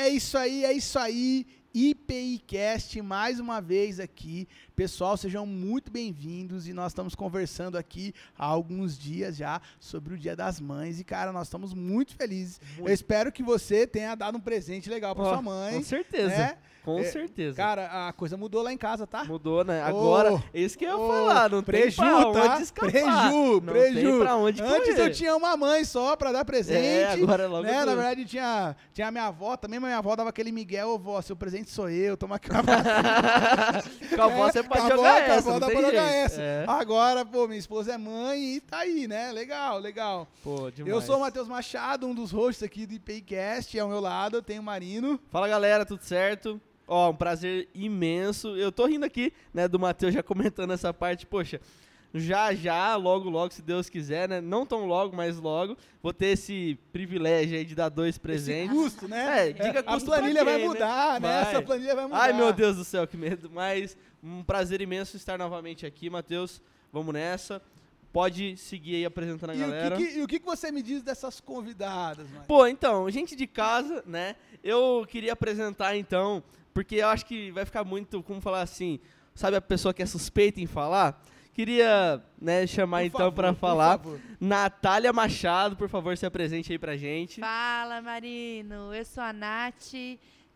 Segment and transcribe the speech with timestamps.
[0.00, 1.46] É isso aí, é isso aí.
[1.72, 4.48] IPIcast mais uma vez aqui.
[4.74, 10.18] Pessoal, sejam muito bem-vindos e nós estamos conversando aqui há alguns dias já sobre o
[10.18, 12.60] Dia das Mães e cara, nós estamos muito felizes.
[12.76, 12.88] Muito.
[12.88, 15.74] Eu espero que você tenha dado um presente legal para Ó, sua mãe.
[15.74, 16.28] Com certeza.
[16.36, 16.58] né?
[16.82, 17.54] Com É, certeza.
[17.58, 19.22] Cara, a coisa mudou lá em casa, tá?
[19.24, 19.82] Mudou, né?
[19.82, 21.50] Agora, é isso que eu ia Ô, falar.
[21.50, 22.54] Não preju, tem pra tá?
[22.54, 22.90] onde escapar.
[22.90, 24.00] Preju, não preju.
[24.10, 26.78] tem pra onde Antes eu tinha uma mãe só pra dar presente.
[26.86, 27.84] É, agora é logo né?
[27.84, 31.20] Na verdade, tinha, tinha a minha avó também, mas minha avó dava aquele Miguel, vó,
[31.20, 32.62] seu presente sou eu, toma aqui uma
[34.16, 36.40] Com a avó você pode a jogar avó, com a essa, dá pra jogar essa.
[36.40, 36.64] É.
[36.66, 39.32] Agora, pô, minha esposa é mãe e tá aí, né?
[39.32, 40.28] Legal, legal.
[40.42, 40.94] Pô, demais.
[40.94, 43.78] Eu sou o Matheus Machado, um dos hosts aqui do IPCast.
[43.78, 45.20] Ao meu lado eu tenho o Marino.
[45.30, 46.60] Fala galera, tudo certo?
[46.86, 48.56] Ó, um prazer imenso.
[48.56, 51.24] Eu tô rindo aqui, né, do Matheus já comentando essa parte.
[51.24, 51.60] Poxa,
[52.12, 54.40] já já, logo logo, se Deus quiser, né?
[54.40, 58.74] Não tão logo, mas logo, vou ter esse privilégio aí de dar dois Esse presentes.
[58.76, 59.48] custo, né?
[59.48, 60.68] É, diga a custo pra planilha vai quem, né?
[60.74, 61.28] mudar, né?
[61.42, 61.42] Vai.
[61.52, 62.18] Essa planilha vai mudar.
[62.20, 63.48] Ai, meu Deus do céu, que medo.
[63.52, 66.60] Mas um prazer imenso estar novamente aqui, Matheus.
[66.92, 67.62] Vamos nessa.
[68.12, 69.96] Pode seguir aí apresentando a E o, galera.
[69.96, 72.44] que, que- e o que, que você me diz dessas convidadas, mano?
[72.48, 74.34] Pô, então, gente de casa, né?
[74.64, 76.42] Eu queria apresentar então,
[76.74, 78.98] porque eu acho que vai ficar muito, como falar assim,
[79.32, 81.22] sabe a pessoa que é suspeita em falar?
[81.52, 84.00] Queria, né, chamar Por então por falar.
[84.40, 87.40] Natália Machado, por favor, se apresente aí pra gente.
[87.40, 88.94] Fala, Marino.
[88.94, 89.92] Eu sou a Nath,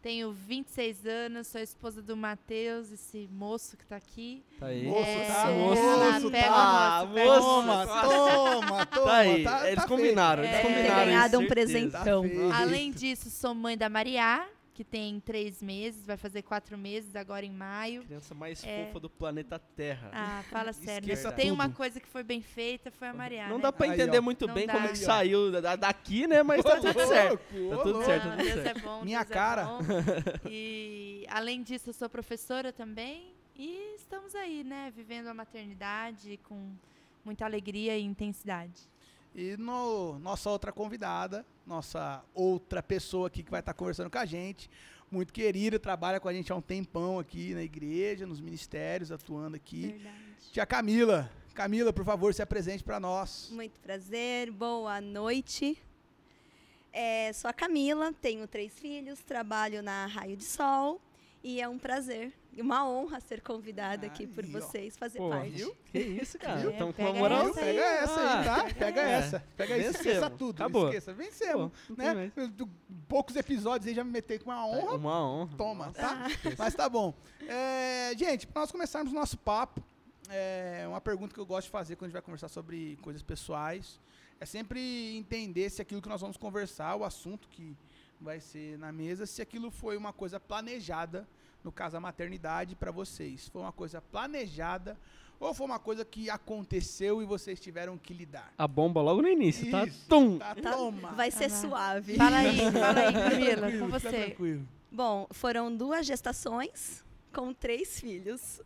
[0.00, 4.42] tenho 26 anos, sou esposa do Matheus, esse moço que tá aqui.
[4.58, 4.84] Tá aí.
[4.84, 5.50] Moço, É, tá?
[5.50, 7.00] moço, Moço, pega tá?
[7.02, 7.86] moço, pega o Toma, moço.
[8.08, 9.06] toma, toma.
[9.06, 10.54] Tá aí, tá- eles tá combinaram, feito.
[10.54, 11.00] eles É, combinaram.
[11.00, 11.92] ter ganhado um presente.
[11.92, 12.52] Tá Então, feito.
[12.52, 17.46] Além disso, sou mãe da Maria, que tem três meses, vai fazer quatro meses agora
[17.46, 18.02] em maio.
[18.02, 18.86] Criança mais É.
[18.86, 20.10] fofa do planeta Terra.
[20.12, 21.06] Ah, fala sério.
[21.12, 23.46] Esqueça Se tem uma coisa que foi bem feita, foi a Maria.
[23.48, 23.62] Não né?
[23.62, 24.22] dá pra Aí, entender ó.
[24.22, 24.72] muito Não bem dá.
[24.72, 26.42] como Aí, que saiu da- daqui, né?
[26.42, 27.38] Mas tá tudo certo.
[27.70, 28.76] Tá tudo certo, Não, tudo Deus certo.
[28.78, 29.64] é bom, Minha Deus é cara.
[29.64, 29.78] bom.
[30.50, 33.32] E além disso, eu sou professora também.
[33.56, 34.92] E estamos aí, né?
[34.94, 36.72] Vivendo a maternidade com
[37.24, 38.82] muita alegria e intensidade.
[39.34, 44.24] E no, nossa outra convidada, nossa outra pessoa aqui que vai estar conversando com a
[44.24, 44.70] gente,
[45.10, 49.56] muito querida, trabalha com a gente há um tempão aqui na igreja, nos ministérios, atuando
[49.56, 49.88] aqui.
[49.88, 50.16] Verdade.
[50.52, 51.30] Tia Camila.
[51.52, 53.48] Camila, por favor, se apresente para nós.
[53.52, 55.76] muito prazer, boa noite.
[56.92, 61.00] É, sou a Camila, tenho três filhos, trabalho na Raio de Sol
[61.44, 65.50] e é um prazer e uma honra ser convidada aqui por vocês, fazer Pô, parte.
[65.50, 65.76] viu?
[65.92, 66.60] Que isso, cara.
[66.72, 67.48] Então, com a Pega moral.
[67.48, 68.56] essa Pega essa aí, tá?
[68.56, 69.12] Ah, Pega é.
[69.12, 69.44] essa.
[69.54, 70.62] Pega isso, esqueça tudo.
[70.62, 70.86] Acabou.
[70.88, 71.70] Esqueça, vencemos.
[71.86, 72.32] Pô, né?
[73.06, 74.94] Poucos episódios aí já me metei com uma honra.
[74.94, 75.56] Uma honra.
[75.56, 76.00] Toma, Nossa.
[76.00, 76.26] tá?
[76.56, 77.12] Mas tá bom.
[77.46, 79.82] É, gente, para nós começarmos o nosso papo,
[80.30, 83.22] é uma pergunta que eu gosto de fazer quando a gente vai conversar sobre coisas
[83.22, 84.00] pessoais
[84.40, 87.76] é sempre entender se aquilo que nós vamos conversar, o assunto que
[88.24, 91.28] vai ser na mesa, se aquilo foi uma coisa planejada,
[91.62, 93.48] no caso a maternidade, para vocês.
[93.48, 94.98] Foi uma coisa planejada
[95.38, 98.52] ou foi uma coisa que aconteceu e vocês tiveram que lidar?
[98.56, 99.84] A bomba logo no início, tá?
[99.84, 100.38] Isso, Tum!
[100.38, 101.12] Tá, Tá- toma.
[101.12, 102.16] Vai ser Ah, suave.
[102.16, 104.10] Fala aí, fala aí, Camila, com fica você.
[104.10, 104.68] tranquilo.
[104.90, 107.03] Bom, foram duas gestações
[107.34, 108.60] com três filhos.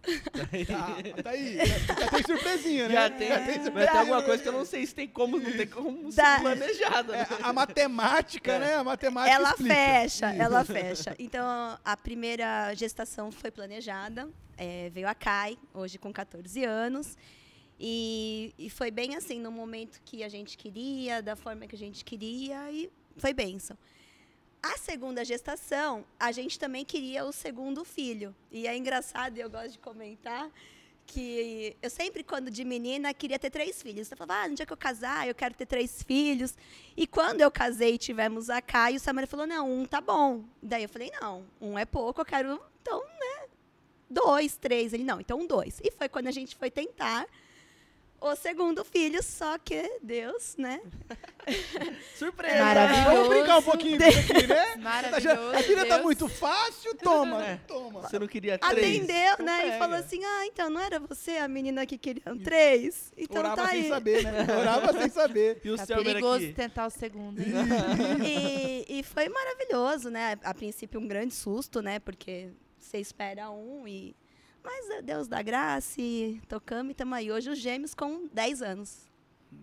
[0.66, 1.56] Tá, tá aí.
[1.88, 2.94] Já tem surpresinha, né?
[2.94, 4.00] Já tem, Já ter surpresinha.
[4.00, 6.36] alguma coisa que eu não sei se tem como, não tem como Dá.
[6.36, 7.16] ser planejada.
[7.16, 7.26] É, né?
[7.42, 8.74] a matemática, né?
[8.74, 9.74] A matemática ela explica.
[9.74, 10.42] fecha, Isso.
[10.42, 11.16] ela fecha.
[11.18, 17.16] Então, a primeira gestação foi planejada, é, veio a Kai, hoje com 14 anos.
[17.80, 21.78] E, e foi bem assim, no momento que a gente queria, da forma que a
[21.78, 23.78] gente queria, e foi bênção.
[24.62, 28.34] A segunda gestação, a gente também queria o segundo filho.
[28.50, 30.50] E é engraçado, eu gosto de comentar,
[31.06, 34.10] que eu sempre, quando de menina, queria ter três filhos.
[34.10, 36.54] Eu falava, ah, no dia que eu casar, eu quero ter três filhos.
[36.96, 40.44] E quando eu casei e tivemos a Kai, o Samuel falou, não, um tá bom.
[40.62, 43.48] Daí eu falei, não, um é pouco, eu quero, então, né,
[44.10, 44.92] dois, três.
[44.92, 45.80] Ele, não, então dois.
[45.82, 47.26] E foi quando a gente foi tentar
[48.20, 50.80] o segundo filho, só que Deus, né?
[52.16, 52.58] Surpresa!
[52.64, 53.04] Maravilhoso.
[53.10, 54.66] Vamos brincar um pouquinho aqui, né?
[54.66, 55.56] Tá Maravilhoso.
[55.56, 57.56] A vida tá muito fácil, toma, É.
[57.66, 58.02] toma.
[58.02, 58.96] Você não queria três?
[58.98, 59.62] Atendeu, Então né?
[59.62, 59.76] pega.
[59.76, 63.12] E falou assim, ah, então não era você a menina que queria três?
[63.16, 63.88] Então Orava tá sem aí.
[63.88, 64.46] saber, né?
[64.58, 65.60] Orava sem saber.
[65.64, 66.52] E o Tá Selmer perigoso aqui?
[66.54, 67.40] tentar o segundo.
[67.40, 67.46] hein?
[68.24, 70.38] e, e foi maravilhoso, né?
[70.42, 71.98] A princípio um grande susto, né?
[71.98, 74.14] Porque você espera um e...
[74.68, 77.32] Mas Deus dá graça e tocamos e estamos aí.
[77.32, 79.08] Hoje os gêmeos com 10 anos.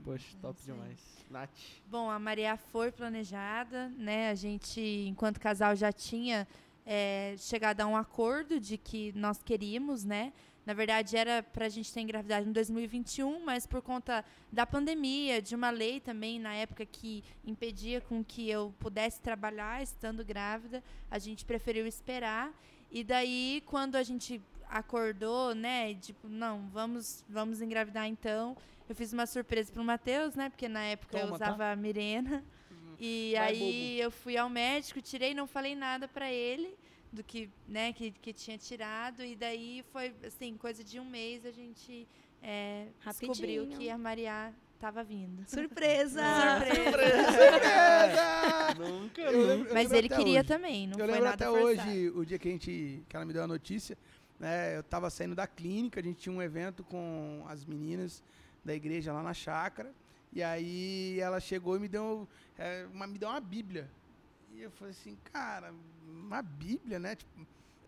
[0.04, 0.76] Poxa, top Isso aí.
[0.76, 1.00] demais.
[1.30, 1.60] Nath.
[1.86, 4.32] Bom, a Maria foi planejada, né?
[4.32, 6.48] A gente, enquanto casal, já tinha
[6.84, 10.34] é, chegado a um acordo de que nós queríamos, né?
[10.66, 15.40] Na verdade, era para a gente ter engravidado em 2021, mas por conta da pandemia,
[15.40, 20.84] de uma lei também na época que impedia com que eu pudesse trabalhar estando grávida,
[21.12, 22.52] a gente preferiu esperar.
[22.90, 24.42] E daí, quando a gente
[24.80, 28.56] acordou, né, tipo, não, vamos, vamos engravidar então.
[28.90, 31.46] Eu fiz uma surpresa pro Matheus, né, porque na época eu Toma, tá?
[31.48, 32.44] usava a Mirena.
[33.00, 36.76] E Vai, aí eu fui ao médico, tirei, não falei nada para ele
[37.12, 39.24] do que, né, que, que tinha tirado.
[39.24, 42.08] E daí foi, assim, coisa de um mês a gente
[42.42, 43.80] é, descobriu Rapidinho.
[43.80, 45.44] que a Maria estava vindo.
[45.50, 46.22] Surpresa!
[47.36, 48.74] Surpresa!
[48.78, 49.48] Nunca, Eu nunca.
[49.48, 50.48] lembro- eu Mas lembro ele queria hoje.
[50.48, 51.90] também, não eu foi lembro nada até forçado.
[51.90, 53.98] hoje, o dia que, a gente, que ela me deu a notícia,
[54.46, 58.24] né, eu tava saindo da clínica, a gente tinha um evento com as meninas
[58.64, 59.92] da igreja lá na chácara,
[60.32, 63.90] e aí ela chegou e me deu, é, uma, me deu uma bíblia.
[64.54, 65.74] E eu falei assim, cara,
[66.08, 67.16] uma bíblia, né?
[67.16, 67.32] Tipo,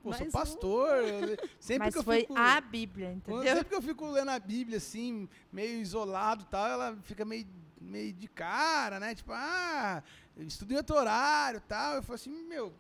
[0.01, 0.89] pô, sou pastor.
[0.98, 3.44] eu- sempre Mas que eu foi fico, a Bíblia, entendeu?
[3.44, 7.45] Sempre que eu fico lendo a Bíblia, assim, meio isolado e tal, ela fica meio,
[7.80, 9.13] meio de cara, né?
[9.13, 10.01] Tipo, ah,
[10.39, 11.95] estudo em outro horário e tal.
[11.98, 12.74] Eu falei assim, meu,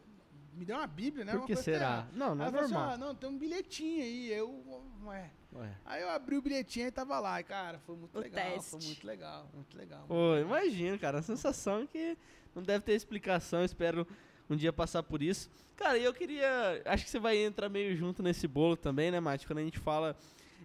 [0.57, 1.33] me deu uma Bíblia, né?
[1.33, 2.07] Por que será?
[2.13, 2.93] Não, não Aí é falou assim, normal.
[2.93, 4.31] ah, não, tem um bilhetinho aí.
[4.31, 5.31] Eu, ué.
[5.55, 5.77] Ué.
[5.85, 7.39] Aí eu abri o bilhetinho e tava lá.
[7.39, 8.43] E, cara, foi muito O legal.
[8.53, 8.69] teste.
[8.71, 10.05] Foi muito legal, muito legal.
[10.07, 11.19] Pô, imagino, cara.
[11.19, 12.17] A sensação que
[12.55, 13.63] não deve ter explicação.
[13.63, 14.05] Espero
[14.49, 15.49] um dia passar por isso.
[15.75, 16.81] Cara, e eu queria.
[16.85, 19.45] Acho que você vai entrar meio junto nesse bolo também, né, Mate?
[19.47, 20.17] Quando a gente fala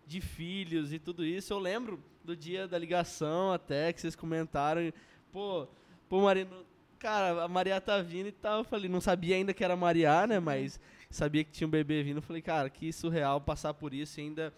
[0.07, 1.53] de filhos e tudo isso.
[1.53, 4.93] Eu lembro do dia da ligação até que vocês comentaram.
[5.31, 5.69] Pô,
[6.09, 6.65] pô, Marino.
[7.03, 8.59] Cara, a Maria tá vindo e tal.
[8.59, 10.39] Eu falei, não sabia ainda que era Maria, né?
[10.39, 10.79] Mas
[11.11, 12.19] sabia que tinha um bebê vindo.
[12.19, 14.53] Eu falei, cara, que surreal passar por isso e ainda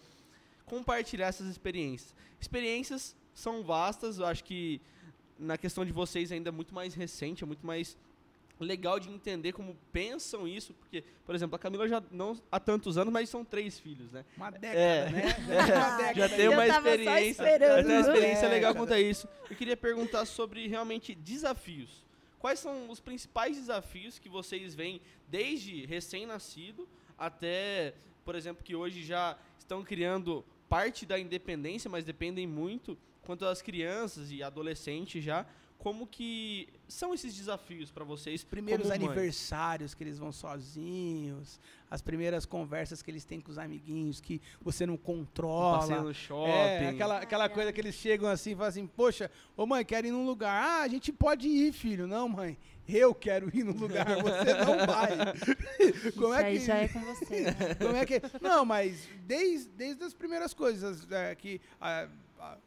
[0.65, 2.13] compartilhar essas experiências.
[2.39, 4.79] Experiências são vastas, eu acho que
[5.39, 7.97] na questão de vocês ainda é muito mais recente, é muito mais
[8.59, 12.95] legal de entender como pensam isso, porque, por exemplo, a Camila já não há tantos
[12.97, 14.23] anos, mas são três filhos, né?
[14.37, 15.09] Uma década, É.
[15.09, 15.23] né?
[15.49, 16.19] É, Uma década.
[16.21, 19.27] já tem Eu uma experiência, já tem uma experiência É, legal quanto a isso.
[19.49, 22.05] Eu queria perguntar sobre realmente desafios.
[22.45, 26.87] Quais são os principais desafios que vocês veem desde recém-nascido
[27.17, 33.47] até, por exemplo, que hoje já estão criando parte da independência, mas dependem muito quanto
[33.47, 35.43] às crianças e adolescentes já.
[35.77, 38.41] Como que são esses desafios para vocês?
[38.41, 39.07] Os primeiros como mãe?
[39.07, 44.41] aniversários que eles vão sozinhos, as primeiras conversas que eles têm com os amiguinhos que
[44.61, 45.79] você não controla.
[45.79, 46.49] Passeio no shopping.
[46.49, 50.07] É, aquela, aquela coisa que eles chegam assim e falam assim, poxa, ô mãe, quero
[50.07, 50.63] ir num lugar.
[50.63, 52.07] Ah, a gente pode ir, filho.
[52.07, 52.57] Não, mãe,
[52.87, 55.11] eu quero ir num lugar, você não vai.
[56.13, 56.65] Como Isso é aí que...
[56.65, 57.41] já é com você.
[57.41, 57.75] né?
[57.81, 58.21] Como é que...
[58.41, 61.59] Não, mas desde, desde as primeiras coisas é, que...
[61.79, 62.07] ah,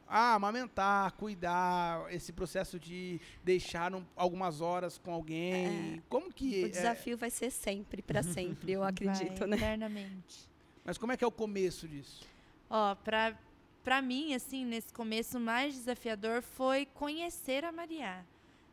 [0.06, 6.02] ah, amamentar, cuidar, esse processo de deixar um- algumas horas com alguém.
[6.08, 8.22] Como que O é- desafio vai ser sempre, pra
[8.66, 9.56] sempre, eu acredito, Vai, né?
[9.56, 10.48] Eternamente.
[10.84, 12.25] Mas como é que é o começo disso?
[12.70, 13.36] Ó, pra,
[13.84, 18.25] pra mim, assim, nesse começo, o mais desafiador foi conhecer a Maria.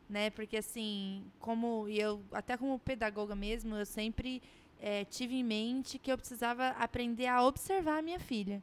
[0.08, 0.30] Né?
[0.30, 4.40] Porque, assim, como e eu, até como pedagoga mesmo, eu sempre
[4.80, 8.62] eh, tive em mente que eu precisava aprender a observar a minha filha.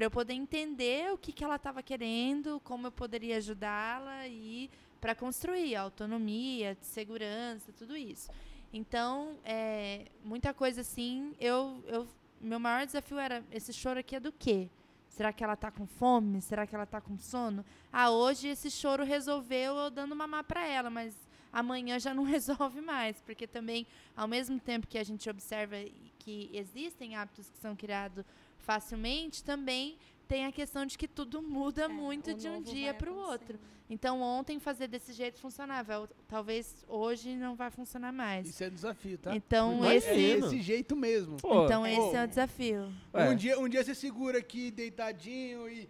[0.00, 4.70] Para eu poder entender o que, que ela estava querendo, como eu poderia ajudá-la e
[4.98, 8.30] para construir autonomia, segurança, tudo isso.
[8.72, 12.08] Então, é, muita coisa assim, eu, eu,
[12.40, 14.70] meu maior desafio era, esse choro aqui é do quê?
[15.10, 16.40] Será que ela tá com fome?
[16.40, 17.62] Será que ela tá com sono?
[17.92, 21.14] Ah, hoje esse choro resolveu eu dando mamar para ela, mas
[21.52, 23.86] amanhã já não resolve mais, porque também,
[24.16, 25.76] ao mesmo tempo que a gente observa
[26.18, 28.24] que existem hábitos que são criados
[28.70, 29.98] facilmente, também
[30.28, 33.58] tem a questão de que tudo muda É, muito de um dia para o outro.
[33.88, 36.08] Então, ontem fazer desse jeito funcionava.
[36.28, 38.48] Talvez hoje não vai funcionar mais.
[38.48, 39.34] Isso é desafio, tá?
[39.34, 39.96] Então, Imagina.
[39.96, 41.38] esse, É esse jeito mesmo.
[41.38, 42.92] Pô, então esse é o desafio.
[43.12, 45.88] Um, dia, um dia você segura aqui deitadinho e.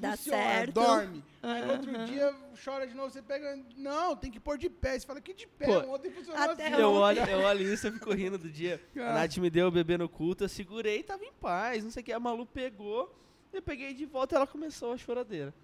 [0.00, 0.72] Dá funciona, certo.
[0.72, 1.24] Dorme.
[1.42, 3.58] Aí no outro dia chora de novo, você pega.
[3.76, 4.98] Não, tem que pôr de pé.
[4.98, 5.66] Você fala que de pé.
[5.66, 6.80] Pô, Ontem funcionou até assim.
[6.82, 8.80] Eu olho, eu olho isso, eu fico rindo do dia.
[8.96, 9.14] A Ah.
[9.14, 11.84] Nath me deu o bebê no culto, eu segurei e tava em paz.
[11.84, 12.12] Não sei o que.
[12.12, 13.14] A Malu pegou,
[13.52, 15.54] eu peguei de volta e ela começou a choradeira.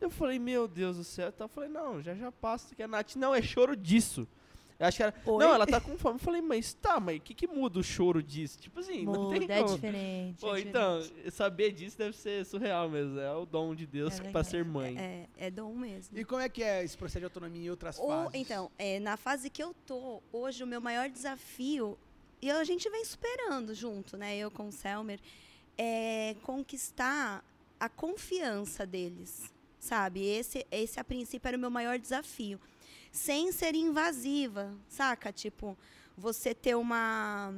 [0.00, 1.28] Eu falei, meu Deus do céu.
[1.28, 2.74] Então eu falei, não, já já passa.
[2.74, 4.28] Que a Nath, não, é choro disso.
[4.78, 5.14] Eu acho que era.
[5.24, 5.44] Oi?
[5.44, 6.16] Não, ela tá com fome.
[6.16, 8.58] Eu falei, mas tá, mas o que, que muda o choro disso?
[8.58, 9.74] Tipo assim, não tem Muda, é como.
[9.74, 10.40] diferente.
[10.40, 11.30] Pô, é então, diferente.
[11.30, 13.18] saber disso deve ser surreal mesmo.
[13.18, 14.98] É o dom de Deus É pra ser mãe.
[14.98, 16.18] É, é dom mesmo.
[16.18, 18.34] E como é que é esse processo de autonomia em outras Ou, fases?
[18.34, 21.98] então, é, na fase que eu tô, hoje o meu maior desafio,
[22.42, 24.36] e a gente vem superando junto, né?
[24.36, 25.18] Eu com o Selmer,
[25.78, 27.42] é conquistar
[27.80, 30.22] a confiança deles, sabe?
[30.26, 32.60] Esse, esse a princípio era o meu maior desafio.
[33.16, 35.32] Sem ser invasiva, saca?
[35.32, 35.76] Tipo,
[36.16, 37.50] você ter uma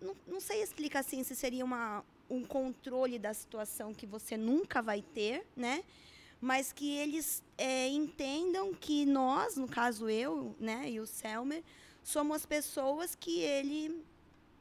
[0.00, 4.80] não, não sei explicar assim se seria uma, um controle da situação que você nunca
[4.80, 5.82] vai ter, né?
[6.40, 11.64] Mas que eles é, entendam que nós, no caso eu, né, e o Selmer,
[12.04, 14.04] somos pessoas que ele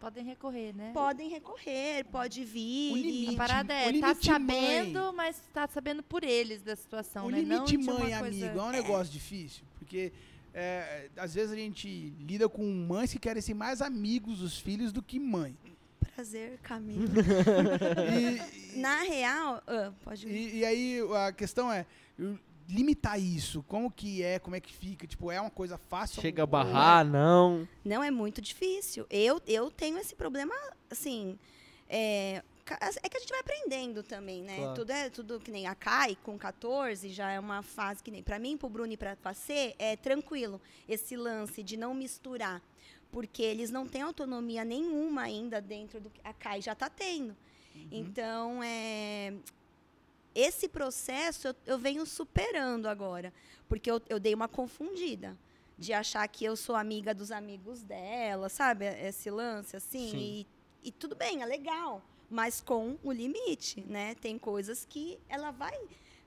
[0.05, 0.91] Podem recorrer, né?
[0.93, 2.93] podem recorrer, pode vir.
[2.93, 5.13] O e- limite- A parada o é, tá limite sabendo, mãe.
[5.15, 7.41] mas tá sabendo por eles da situação, o né?
[7.41, 8.45] Não limite de uma mãe coisa...
[8.45, 10.13] amigo é um negócio difícil, porque
[10.53, 14.91] é, às vezes a gente lida com mães que querem ser mais amigos dos filhos
[14.93, 15.57] do que mãe.
[16.13, 17.03] Prazer, Camila.
[18.73, 21.83] E, Na real, ah, pode e, e aí a questão é
[22.19, 23.63] eu- limitar isso.
[23.63, 25.05] Como que é, como é que fica?
[25.07, 26.21] Tipo, é uma coisa fácil?
[26.21, 27.67] Chega a ou- barrar, não.
[27.83, 29.05] Não é muito difícil.
[29.09, 30.53] Eu, eu tenho esse problema,
[30.89, 31.37] assim.
[31.87, 32.41] É,
[33.03, 34.57] é que a gente vai aprendendo também, né?
[34.57, 34.73] Claro.
[34.75, 38.23] Tudo é tudo que nem a Kai, com 14, já é uma fase que nem.
[38.23, 42.61] Pra mim, pro Bruno e pra Facê, é tranquilo esse lance de não misturar.
[43.11, 47.35] Porque eles não têm autonomia nenhuma ainda dentro do que a Kai já tá tendo.
[47.91, 49.33] Então, é,
[50.35, 53.33] esse processo eu, eu venho superando agora.
[53.67, 55.37] Porque eu, eu dei uma confundida.
[55.77, 58.85] De achar que eu sou amiga dos amigos dela, sabe?
[58.85, 60.11] Esse lance, assim.
[60.11, 60.17] Sim.
[60.17, 60.47] E,
[60.87, 62.01] e tudo bem, é legal.
[62.29, 64.15] Mas com o limite, né?
[64.15, 65.77] Tem coisas que ela vai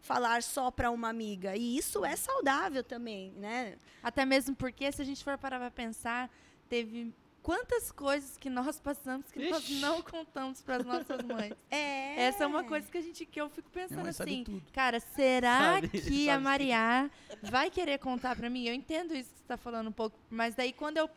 [0.00, 1.56] falar só para uma amiga.
[1.56, 3.76] E isso é saudável também, né?
[4.02, 6.30] Até mesmo porque, se a gente for parar pra pensar,
[6.68, 7.12] teve
[7.48, 9.80] quantas coisas que nós passamos que nós Ixi.
[9.80, 11.54] não contamos pras nossas mães.
[11.70, 12.24] É.
[12.24, 14.62] Essa é uma coisa que a gente que eu fico pensando assim, tudo.
[14.70, 16.42] cara, será Sabe, que sabe a sim.
[16.42, 17.10] Mariá
[17.42, 18.66] vai querer contar pra mim?
[18.66, 21.08] Eu entendo isso que você tá falando um pouco, mas daí quando eu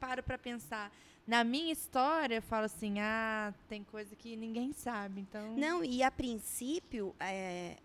[0.00, 0.90] paro pra pensar
[1.24, 6.02] na minha história, eu falo assim, ah, tem coisa que ninguém sabe, então Não, e
[6.02, 7.76] a princípio, é,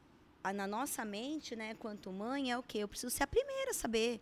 [0.54, 2.80] na nossa mente, né, quanto mãe, é o quê?
[2.80, 4.20] Eu preciso ser a primeira a saber.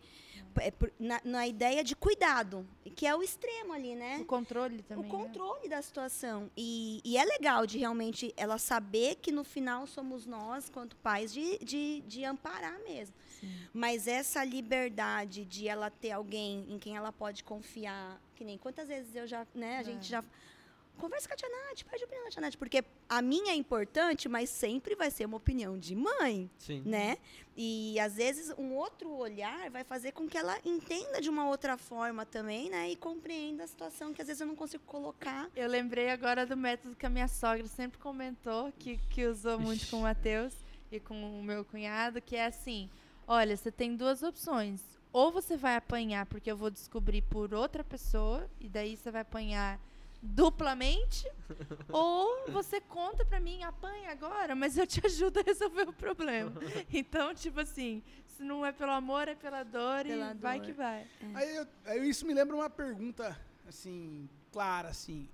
[0.60, 2.64] É na, na ideia de cuidado,
[2.94, 4.18] que é o extremo ali, né?
[4.20, 5.04] o controle também.
[5.04, 5.24] o né?
[5.24, 6.48] controle da situação.
[6.56, 11.32] E, e é legal de realmente ela saber que no final somos nós, quanto pais,
[11.32, 13.16] de, de, de amparar mesmo.
[13.40, 13.52] Sim.
[13.72, 18.86] Mas essa liberdade de ela ter alguém em quem ela pode confiar, que nem quantas
[18.86, 19.84] vezes eu já, né, a É.
[19.84, 20.22] gente já
[20.98, 23.54] conversa com a tia Nath, pede a opinião da tia Nath, porque a minha é
[23.54, 26.82] importante, mas sempre vai ser uma opinião de mãe, Sim.
[26.84, 27.18] né?
[27.56, 31.76] E às vezes um outro olhar vai fazer com que ela entenda de uma outra
[31.76, 32.90] forma também, né?
[32.90, 35.48] E compreenda a situação que às vezes eu não consigo colocar.
[35.54, 39.88] Eu lembrei agora do método que a minha sogra sempre comentou, que, que usou muito
[39.88, 40.54] com o Matheus
[40.90, 42.90] e com o meu cunhado, que é assim:
[43.26, 44.82] olha, você tem duas opções.
[45.12, 49.20] Ou você vai apanhar porque eu vou descobrir por outra pessoa, e daí você vai
[49.20, 49.78] apanhar
[50.24, 51.30] duplamente,
[51.92, 56.52] ou você conta pra mim, apanha agora, mas eu te ajudo a resolver o problema.
[56.92, 60.66] Então, tipo assim, se não é pelo amor, é pela dor Pela e vai dor.
[60.66, 61.06] que vai.
[61.34, 63.38] Aí, eu- aí isso me lembra uma pergunta,
[63.68, 65.28] assim, clara, assim.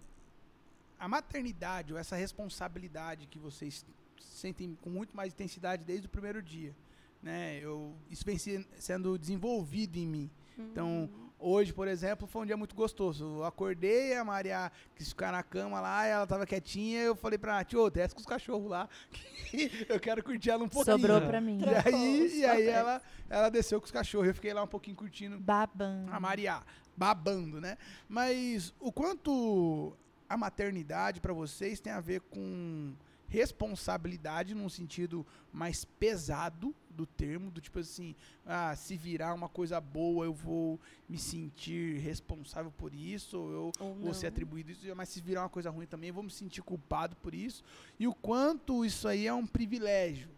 [0.98, 3.86] A maternidade, ou essa responsabilidade que vocês
[4.20, 6.74] sentem com muito mais intensidade desde o primeiro dia,
[7.22, 7.58] né?
[7.62, 10.30] Eu, isso vem se- sendo desenvolvido em mim.
[10.58, 11.08] Então,
[11.40, 13.24] hoje, por exemplo, foi um dia muito gostoso.
[13.38, 17.38] Eu acordei, a Maria quis ficar na cama lá, e ela tava quietinha, eu falei
[17.38, 18.88] pra ela, tio, desce com os cachorros lá,
[19.50, 20.98] que eu quero curtir ela um pouquinho.
[20.98, 21.60] Sobrou pra mim.
[21.60, 24.96] E aí, e aí ela, ela desceu com os cachorros, eu fiquei lá um pouquinho
[24.96, 26.12] curtindo Babando.
[26.12, 26.62] a Maria
[26.96, 27.78] babando, né?
[28.08, 29.96] Mas o quanto
[30.28, 32.94] a maternidade para vocês tem a ver com
[33.26, 39.80] responsabilidade num sentido mais pesado do termo, do tipo assim, ah, se virar uma coisa
[39.80, 40.78] boa, eu vou
[41.08, 45.42] me sentir responsável por isso, ou eu Ou vou ser atribuído isso, mas se virar
[45.42, 47.62] uma coisa ruim também, eu vou me sentir culpado por isso.
[47.98, 50.28] E o quanto isso aí é um privilégio.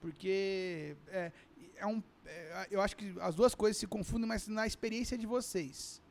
[0.00, 1.30] Porque é,
[1.76, 5.26] é um, é, eu acho que as duas coisas se confundem, mas na experiência de
[5.26, 6.02] vocês,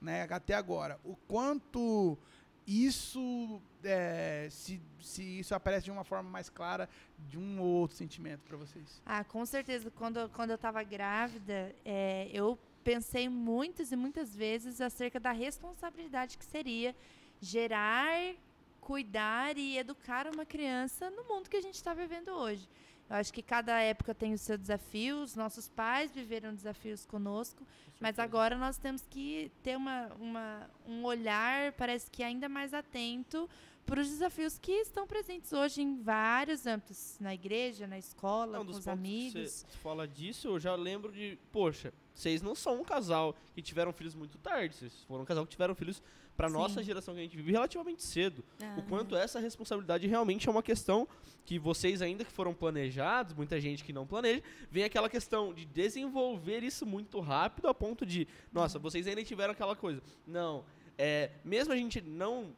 [0.00, 2.18] né, até agora, o quanto
[2.68, 6.86] isso é, se, se isso aparece de uma forma mais clara
[7.18, 9.00] de um ou outro sentimento para vocês.
[9.06, 9.90] Ah, com certeza.
[9.90, 16.36] Quando, quando eu estava grávida, é, eu pensei muitas e muitas vezes acerca da responsabilidade
[16.36, 16.94] que seria
[17.40, 18.34] gerar,
[18.82, 22.68] cuidar e educar uma criança no mundo que a gente está vivendo hoje.
[23.08, 27.66] Eu acho que cada época tem os seus desafios, nossos pais viveram desafios conosco,
[27.98, 33.48] mas agora nós temos que ter uma, uma, um olhar, parece que ainda mais atento
[33.86, 38.60] para os desafios que estão presentes hoje em vários âmbitos, na igreja, na escola, Não,
[38.60, 39.64] com dos os amigos.
[39.66, 43.90] Você fala disso, eu já lembro de, poxa, vocês não são um casal que tiveram
[43.90, 46.02] filhos muito tarde, vocês foram um casal que tiveram filhos
[46.38, 48.44] para nossa geração que a gente vive relativamente cedo.
[48.60, 48.82] O Ah.
[48.88, 51.08] quanto essa responsabilidade realmente é uma questão
[51.44, 54.40] que vocês ainda que foram planejados, muita gente que não planeja,
[54.70, 59.52] vem aquela questão de desenvolver isso muito rápido a ponto de, nossa, vocês ainda tiveram
[59.52, 60.00] aquela coisa.
[60.24, 60.64] Não,
[60.96, 62.54] é, mesmo a gente não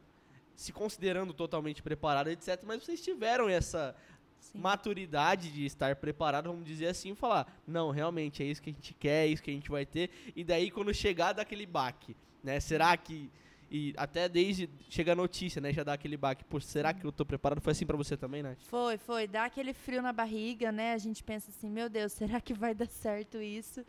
[0.55, 3.95] se considerando totalmente preparado, etc., mas vocês tiveram essa
[4.39, 4.59] Sim.
[4.59, 8.93] maturidade de estar preparado, vamos dizer assim, falar, não, realmente é isso que a gente
[8.93, 12.59] quer, é isso que a gente vai ter, e daí quando chegar daquele baque, né,
[12.59, 13.27] será que,
[13.73, 17.11] e até desde, chega a notícia, né, já dá aquele baque, pô, será que eu
[17.11, 17.61] tô preparado?
[17.61, 18.57] Foi assim pra você também, né?
[18.63, 19.27] Foi, foi.
[19.27, 20.91] Dá aquele frio na barriga, né?
[20.91, 23.85] A gente pensa assim, meu Deus, será que vai dar certo isso?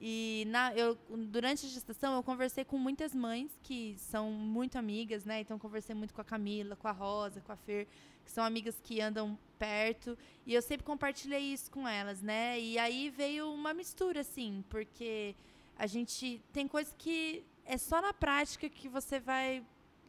[0.00, 0.96] E na, eu,
[1.28, 5.40] durante a gestação eu conversei com muitas mães que são muito amigas, né?
[5.40, 7.88] Então conversei muito com a Camila, com a Rosa, com a Fer,
[8.24, 10.16] que são amigas que andam perto.
[10.46, 12.60] E eu sempre compartilhei isso com elas, né?
[12.60, 15.34] E aí veio uma mistura, assim, porque
[15.76, 19.64] a gente tem coisas que é só na prática que você vai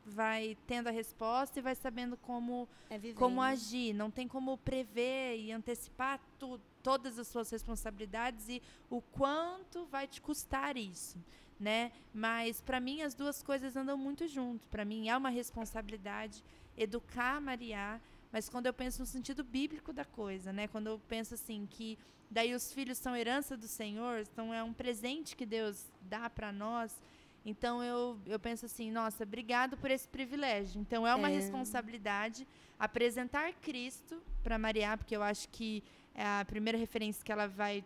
[0.05, 5.39] vai tendo a resposta e vai sabendo como É como agir, não tem como prever
[5.39, 11.17] e antecipar tu, todas as suas responsabilidades e o quanto vai te custar isso,
[11.59, 11.91] né?
[12.13, 14.67] Mas para mim as duas coisas andam muito junto.
[14.67, 16.43] Para mim é uma responsabilidade
[16.77, 17.99] educar a Maria,
[18.31, 20.67] mas quando eu penso no sentido bíblico da coisa, né?
[20.67, 21.97] Quando eu penso assim que
[22.29, 26.51] daí os filhos são herança do Senhor, então é um presente que Deus dá para
[26.51, 27.01] nós.
[27.45, 30.81] Então eu, eu penso assim, nossa, obrigado por esse privilégio.
[30.81, 31.35] Então é uma É.
[31.35, 32.47] responsabilidade
[32.79, 35.83] apresentar Cristo para Maria, porque eu acho que
[36.15, 37.83] é a primeira referência que ela vai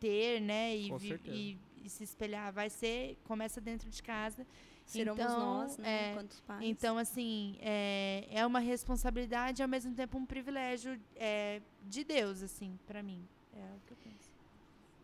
[0.00, 1.36] ter, né, e, Com vi- certeza.
[1.36, 4.46] e, e se espelhar vai ser começa dentro de casa.
[4.86, 5.88] Seremos Então, nós, né?
[5.88, 6.60] é, Enquanto pais.
[6.62, 12.42] Então, assim, é, é uma responsabilidade e ao mesmo tempo um privilégio é, de Deus,
[12.42, 13.26] assim, para mim.
[13.54, 14.30] É o que eu penso.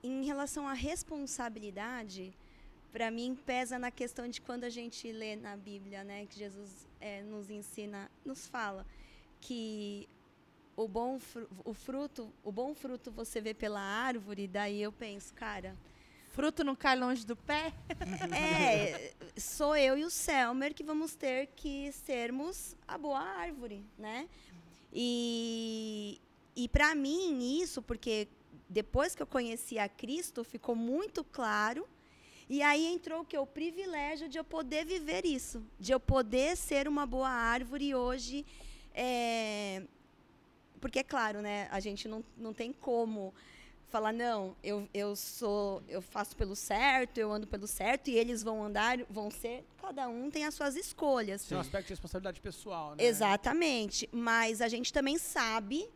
[0.02, 2.34] Em relação à responsabilidade,
[2.92, 6.86] para mim pesa na questão de quando a gente lê na Bíblia, né, que Jesus
[7.00, 8.86] eh, nos ensina, nos fala
[9.40, 10.08] que
[10.76, 11.18] o bom
[11.64, 15.76] o fruto, o bom fruto você vê pela árvore, daí eu penso, cara,
[16.30, 17.72] Fruto não cai longe do pé?
[18.34, 24.28] é, sou eu e o Selmer que vamos ter que sermos a boa árvore, né?
[24.92, 26.20] E,
[26.54, 28.28] e para mim isso, porque
[28.68, 31.86] depois que eu conheci a Cristo, ficou muito claro.
[32.50, 33.38] E aí entrou o que?
[33.38, 37.94] O privilégio de eu poder viver isso, de eu poder ser uma boa árvore e
[37.94, 38.44] hoje.
[38.92, 39.82] é,
[40.80, 41.68] porque é claro, né?
[41.70, 43.32] A gente não, não tem como
[43.88, 48.42] falar, não, eu, eu sou, eu faço pelo certo, eu ando pelo certo, e eles
[48.42, 49.64] vão andar, vão ser.
[49.80, 51.44] Cada um tem as suas escolhas.
[51.44, 53.04] Tem um aspecto de responsabilidade pessoal, né?
[53.04, 54.08] Exatamente.
[54.12, 55.88] Mas a gente também sabe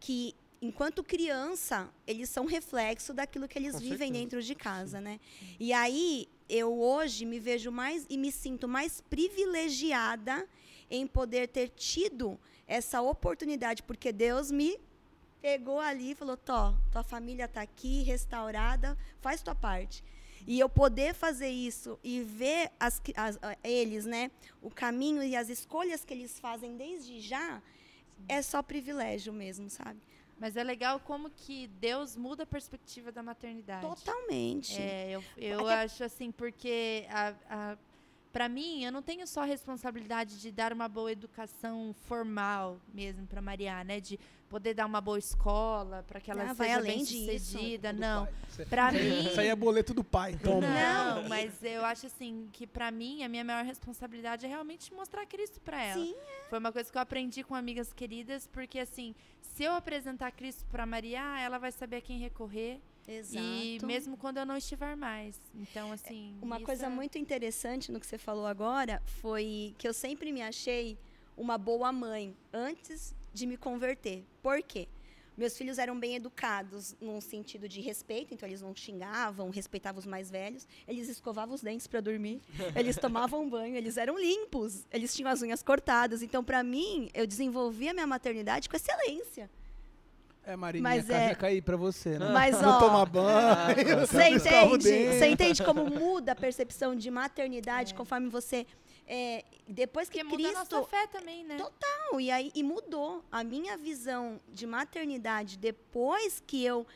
[0.00, 0.34] que,
[0.68, 4.12] enquanto criança, eles são reflexo daquilo que eles Com vivem certeza.
[4.20, 5.20] dentro de casa, né?
[5.60, 10.48] E aí, eu hoje me vejo mais e me sinto mais privilegiada
[10.90, 14.78] em poder ter tido essa oportunidade, porque Deus me
[15.40, 20.02] pegou ali e falou: Tó, tua família está aqui, restaurada, faz tua parte.
[20.46, 25.34] E eu poder fazer isso e ver as, as- a- eles, né, o caminho e
[25.34, 27.62] as escolhas que eles fazem desde já,
[28.28, 29.98] é só privilégio mesmo, sabe?
[30.38, 33.86] Mas é legal como que Deus muda a perspectiva da maternidade.
[33.86, 34.80] Totalmente.
[34.80, 37.78] É, eu, eu Até- acho assim, porque a, a,
[38.34, 43.26] para mim, eu não tenho só a responsabilidade de dar uma boa educação formal mesmo
[43.28, 44.00] para Maria, né?
[44.00, 44.18] De
[44.48, 47.52] poder dar uma boa escola, para que ela Ah, vai seja além bem disso.
[47.52, 47.92] sucedida.
[47.92, 48.24] Do Não.
[48.26, 48.34] pai.
[48.50, 49.26] Isso é- Pra mim.
[49.26, 50.36] Isso aí é boleto do pai.
[50.42, 50.60] Toma.
[50.66, 55.24] Não, mas eu acho assim que pra mim a minha maior responsabilidade é realmente mostrar
[55.26, 56.04] Cristo pra ela.
[56.04, 56.14] Sim,
[56.50, 60.64] Foi uma coisa que eu aprendi com amigas queridas, porque assim, se eu apresentar Cristo
[60.66, 63.44] pra Maria, ela vai saber a quem recorrer exato.
[63.44, 65.40] e mesmo quando eu não estiver mais.
[65.54, 69.86] Então assim, Uma isso coisa é- muito interessante no que você falou agora foi que
[69.86, 70.98] eu sempre me achei
[71.36, 74.24] uma boa mãe antes de me converter.
[74.42, 74.88] Por quê?
[75.36, 80.06] Meus filhos eram bem educados num sentido de respeito, então eles não xingavam, respeitavam os
[80.06, 82.40] mais velhos, eles escovavam os dentes para dormir,
[82.76, 86.22] eles tomavam banho, eles eram limpos, eles tinham as unhas cortadas.
[86.22, 89.50] Então, para mim, eu desenvolvi a minha maternidade com excelência.
[90.46, 92.30] É, Marininha, Mas a casa é- ia cair pra você, né?
[92.32, 93.26] Mas, Não ó, tomar banho.
[94.06, 95.08] Você entende?
[95.18, 97.96] Você entende como muda a percepção de maternidade É.
[97.96, 98.66] conforme você.
[99.06, 100.76] é, depois que Porque muda a Cristo.
[100.76, 101.56] nossa fé também, né?
[101.58, 106.86] Não, e aí e mudou a minha visão de maternidade depois que eu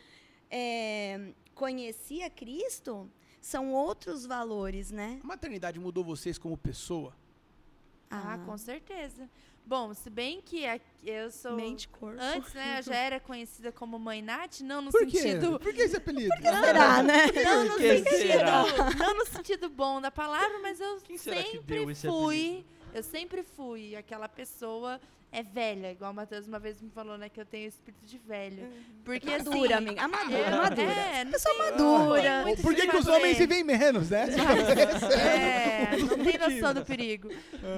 [0.51, 3.11] é, conheci a Cristo.
[3.41, 5.21] São outros valores, né?
[5.23, 7.15] A maternidade mudou vocês como pessoa?
[8.11, 9.29] Ah, com certeza.
[9.69, 12.17] Bom, se bem que a- eu sou mente corpo.
[12.19, 15.19] antes, né, eu já era conhecida como Mãe Nath, não no Por quê?
[15.19, 16.35] sentido Por que esse apelido?
[16.41, 17.27] Será, né?
[17.45, 18.63] Não no, que sentido, será?
[18.99, 22.65] não no sentido bom da palavra, mas eu Quem será que sempre deu esse fui.
[22.95, 27.29] Eu sempre fui aquela pessoa é velha, igual o Matheus uma vez me falou, né,
[27.29, 28.67] que eu tenho espírito de velho.
[29.05, 30.03] Porque assim, Madura, amiga.
[30.03, 30.91] Amadura, eu- madura.
[30.91, 32.37] É, não Pessoa tem- madura.
[32.39, 34.25] não muito Por que, que os homens se veem menos, né?
[34.25, 37.29] É, É, não tem noção do perigo.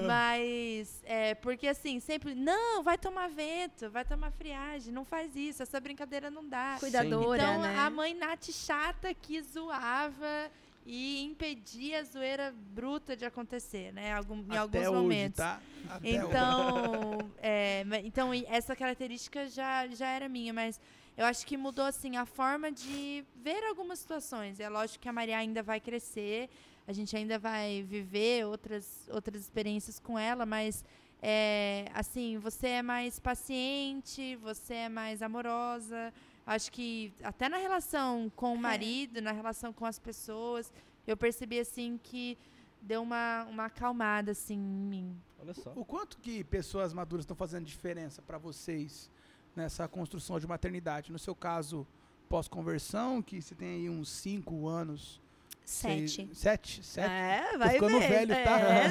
[0.07, 5.61] Mas, é, porque assim, sempre, não, vai tomar vento, vai tomar friagem, não faz isso,
[5.61, 6.77] essa brincadeira não dá.
[6.79, 7.77] Cuidadora, Então, né?
[7.79, 10.49] a mãe Nath chata que zoava
[10.85, 14.13] e impedia a zoeira bruta de acontecer, né?
[14.13, 15.37] Algum, em Até alguns hoje, momentos.
[15.37, 15.61] tá?
[15.89, 16.17] Até hoje.
[16.17, 20.79] Então, é, então essa característica já, já era minha, mas
[21.17, 24.59] eu acho que mudou assim a forma de ver algumas situações.
[24.59, 26.49] É lógico que a Maria ainda vai crescer,
[26.87, 30.83] a gente ainda vai viver outras, outras experiências com ela, mas
[31.21, 36.11] é, assim, você é mais paciente, você é mais amorosa.
[36.45, 40.73] Acho que até na relação com o marido, na relação com as pessoas,
[41.05, 42.37] eu percebi assim que
[42.81, 45.21] deu uma, uma acalmada assim em mim.
[45.39, 45.71] Olha só.
[45.75, 49.09] O quanto que pessoas maduras estão fazendo diferença para vocês
[49.55, 51.11] nessa construção de maternidade?
[51.11, 51.85] No seu caso,
[52.27, 55.21] pós-conversão, que você tem aí uns 5 anos.
[55.63, 56.09] Sete.
[56.09, 56.83] seis- sete?
[56.83, 57.09] Sete?
[57.09, 58.09] É, vai ficando ver.
[58.09, 58.59] velho, tá?
[58.59, 58.89] É.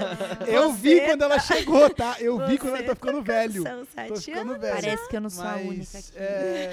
[0.57, 2.17] Eu vi Você quando ela chegou, tá?
[2.21, 3.63] Eu vi quando ela Você tá ficando velho.
[3.63, 4.61] São Tô sete ficando anos.
[4.63, 4.75] velho.
[4.75, 6.19] Parece que eu não sou a única Mas, aqui.
[6.19, 6.71] é,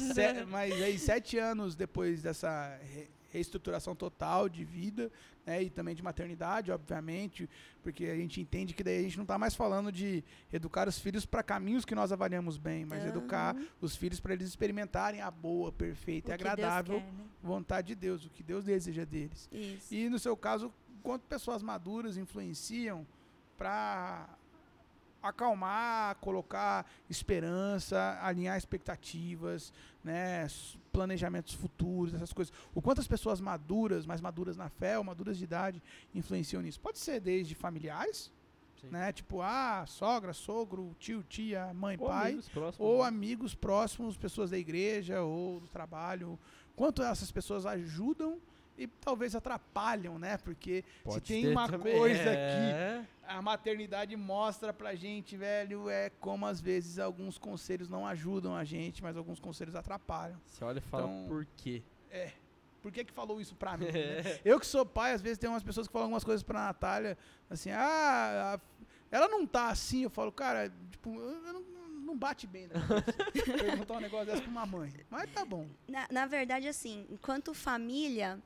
[0.14, 5.10] se- mas aí, sete anos depois dessa re- reestruturação total de vida,
[5.46, 7.48] né, e também de maternidade, obviamente,
[7.82, 10.98] porque a gente entende que daí a gente não está mais falando de educar os
[10.98, 15.30] filhos para caminhos que nós avaliamos bem, mas educar os filhos para eles experimentarem a
[15.30, 17.24] boa, perfeita e agradável quer, né?
[17.42, 19.48] vontade de Deus, o que Deus deseja deles.
[19.52, 19.94] Isso.
[19.94, 23.06] E no seu caso, quanto pessoas maduras influenciam
[23.56, 24.28] para
[25.22, 30.46] acalmar, colocar esperança, alinhar expectativas, né,
[30.92, 32.52] planejamentos futuros, essas coisas.
[32.74, 35.82] O quanto as pessoas maduras, mais maduras na fé ou maduras de idade,
[36.14, 36.80] influenciam nisso?
[36.80, 38.32] Pode ser desde familiares,
[38.80, 38.88] Sim.
[38.88, 43.08] né, tipo ah, sogra, sogro, tio, tia, mãe, Ou pai, amigos próximos, ou né?
[43.08, 46.38] amigos próximos, pessoas da igreja ou do trabalho.
[46.74, 48.38] Quanto essas pessoas ajudam
[48.80, 50.36] e talvez atrapalham, né?
[50.38, 51.96] Porque Pode tem ter uma também.
[51.98, 53.04] coisa É.
[53.28, 58.64] a maternidade mostra pra gente, velho, é como às vezes alguns conselhos não ajudam a
[58.64, 60.40] gente, mas alguns conselhos atrapalham.
[60.46, 61.82] Você olha e fala, Então- por quê?
[62.82, 63.84] Por que que falou isso pra mim?
[63.92, 64.20] né?
[64.20, 64.40] É.
[64.44, 67.16] Eu que sou pai, às vezes tem umas pessoas que falam algumas coisas pra Natália,
[67.50, 68.60] assim, ah, a-
[69.10, 71.60] ela não tá assim, eu falo, cara, tipo, eu eu não,
[72.00, 72.74] não bate bem, né?
[73.86, 74.92] Perguntar um negócio dessa pra uma mãe.
[75.10, 75.68] Mas tá bom.
[75.86, 78.40] Na, na verdade, assim, enquanto família,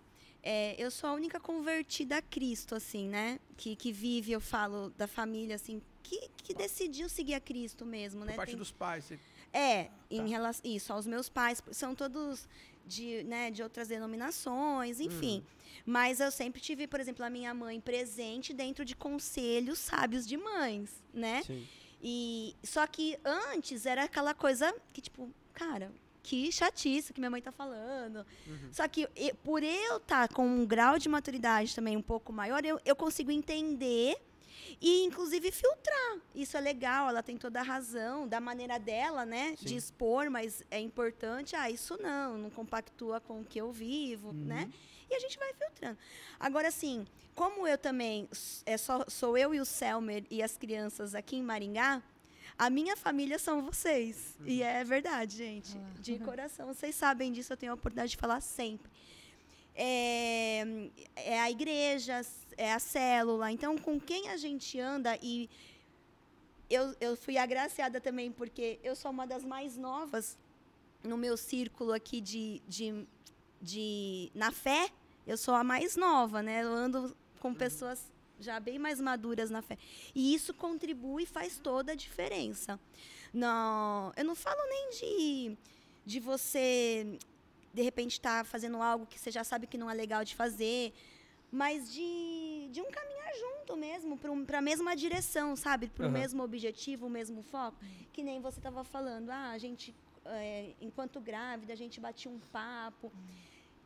[0.45, 3.41] é, eu sou a única convertida a Cristo, assim, né?
[3.57, 8.21] Que, que vive, eu falo, da família, assim, que, que decidiu seguir a Cristo mesmo,
[8.21, 8.35] Por né?
[8.35, 9.05] parte Tem- dos pais.
[9.05, 9.19] você-
[9.53, 9.91] É, Tá.
[10.11, 12.49] em relação isso, aos meus pais, são todos
[12.87, 15.43] de, né, de outras denominações, enfim.
[15.87, 20.37] Mas eu sempre tive, por exemplo, a minha mãe presente dentro de conselhos sábios de
[20.37, 21.43] mães, né?
[21.45, 21.67] Sim.
[22.03, 25.91] E só que antes era aquela coisa que tipo, cara,
[26.25, 28.27] que chatice que minha mãe tá falando.
[28.47, 28.69] Uhum.
[28.73, 29.07] Só que
[29.45, 33.31] por eu estar com um grau de maturidade também um pouco maior, eu, eu consigo
[33.31, 34.17] entender
[34.81, 36.17] e inclusive filtrar.
[36.35, 39.67] Isso é legal, ela tem toda a razão, da maneira dela, né, Sim.
[39.67, 44.29] de expor, mas é importante, ah, isso não, não compactua com o que eu vivo,
[44.29, 44.45] Uhum.
[44.47, 44.71] né?
[45.11, 45.99] E a gente vai filtrando.
[46.41, 48.27] Agora, assim, como eu também
[48.65, 52.03] é só, sou eu e o Selmer e as crianças aqui em Maringá,
[52.59, 54.37] a minha família são vocês.
[54.45, 55.77] E é verdade, gente.
[55.77, 56.01] Ah.
[56.01, 56.67] De coração.
[56.67, 58.91] Vocês sabem disso, eu tenho a oportunidade de falar sempre.
[59.75, 60.65] É,
[61.17, 62.21] é a igreja,
[62.57, 63.51] é a célula.
[63.51, 65.51] Então, com quem a gente anda e
[66.71, 70.39] eu, eu fui agraciada também porque eu sou uma das mais novas
[71.03, 73.07] no meu círculo aqui de, de,
[73.61, 74.89] de na fé.
[75.27, 76.63] Eu sou a mais nova, né?
[76.63, 78.11] Eu ando com pessoas
[78.45, 79.77] já bem mais maduras na fé.
[80.15, 82.79] E isso contribui e faz toda a diferença.
[83.33, 85.57] Não, eu não falo nem de,
[86.07, 87.19] de você,
[87.73, 90.93] de repente, estar fazendo algo que você já sabe que não é legal de fazer,
[91.51, 95.89] mas de, de um caminhar junto mesmo, para a mesma direção, sabe?
[95.89, 96.19] Para o Aham.
[96.21, 97.77] mesmo objetivo, o mesmo foco.
[98.13, 99.95] Que nem você estava falando, ah, a gente,
[100.27, 103.13] é, enquanto grávida, a gente batia um papo.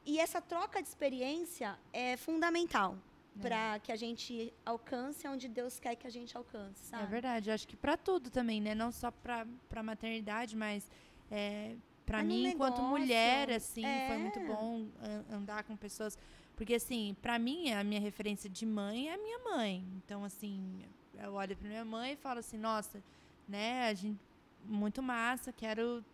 [0.05, 2.97] E essa troca de experiência é fundamental
[3.43, 7.03] para que a gente alcance onde Deus quer que a gente alcance, sabe?
[7.05, 8.75] É verdade, eu acho que pra tudo também, né?
[8.75, 10.91] Não só pra maternidade, mas
[11.31, 11.75] é,
[12.07, 14.09] para mim, enquanto negócio, mulher, assim, é.
[14.09, 16.19] foi muito bom an- andar com pessoas.
[16.57, 19.85] Porque, assim, pra mim, a minha referência de mãe é a minha mãe.
[19.97, 20.83] Então, assim,
[21.23, 23.01] eu olho pra minha mãe e falo assim, nossa,
[23.49, 24.19] né, a gente,
[24.65, 26.05] muito massa, quero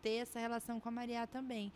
[0.00, 1.70] ter essa relação com a Maria também.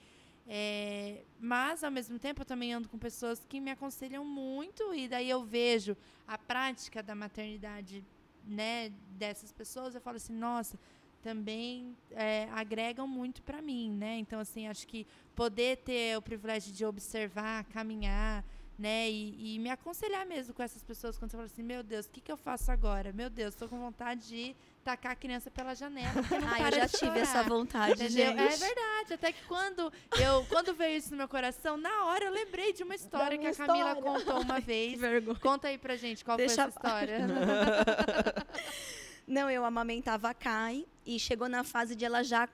[0.46, 5.08] É, mas, ao mesmo tempo, eu também ando com pessoas que me aconselham muito e
[5.08, 8.04] daí eu vejo a prática da maternidade
[8.46, 10.78] né, dessas pessoas, eu falo assim, nossa,
[11.22, 14.18] também é, agregam muito para mim, né?
[14.18, 18.44] Então, assim, acho que poder ter o privilégio de observar, caminhar,
[18.78, 19.10] né?
[19.10, 22.10] E, e me aconselhar mesmo com essas pessoas quando você fala assim, meu Deus, o
[22.10, 23.10] que, que eu faço agora?
[23.10, 26.12] Meu Deus, tô com vontade de tacar a criança pela janela.
[26.52, 28.26] Ah, eu já tive essa vontade, Entendeu?
[28.36, 28.40] gente.
[28.40, 29.14] É verdade.
[29.14, 32.82] Até que quando eu quando veio isso no meu coração, na hora eu lembrei de
[32.82, 34.02] uma história que a Camila história.
[34.02, 35.00] contou uma Que vez.
[35.00, 35.38] vergonha.
[35.40, 37.26] Conta aí pra gente qual Deixa foi essa história.
[39.26, 42.46] Não, eu amamentava a Kai e chegou na fase de ela já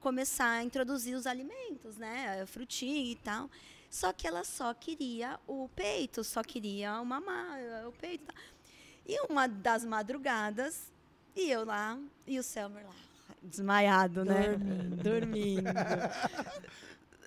[0.00, 2.44] começar a introduzir os alimentos, né?
[2.46, 3.48] Frutinha e tal.
[3.88, 8.24] Só que ela só queria o peito, só queria o mamar, o peito.
[8.24, 8.36] e tal.
[9.08, 10.92] E uma das madrugadas,
[11.36, 12.94] e eu lá, e o Selmer lá,
[13.42, 14.56] desmaiado, né?
[15.02, 15.62] Dormindo.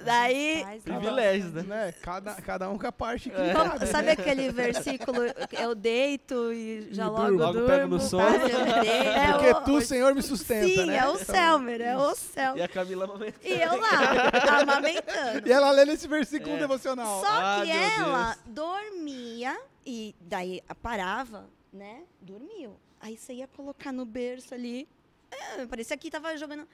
[0.01, 1.61] Daí, Pais, Privilégios, né?
[1.63, 1.91] né?
[2.01, 3.53] Cada, cada um com a parte que É.
[3.53, 3.85] né?
[3.85, 5.17] sabe aquele versículo,
[5.51, 7.37] eu deito e já E logo durmo.
[7.39, 7.67] Logo durmo?
[7.67, 8.23] pego no sono.
[8.87, 10.95] É Porque o- tu, Senhor, me sustenta, Sim, né?
[10.95, 12.57] é o Então, Selmer, é o Selmer.
[12.59, 13.45] E a Camila amamentando.
[13.45, 15.47] E eu lá, amamentando.
[15.49, 16.59] E ela lendo esse versículo É.
[16.59, 17.19] devocional.
[17.19, 18.55] Só Ah, que ela Deus.
[18.55, 22.03] dormia e daí parava, né?
[22.21, 22.73] Dormiu.
[22.99, 24.87] Aí você ia colocar no berço ali.
[25.31, 26.67] ah, parecia que tava jogando.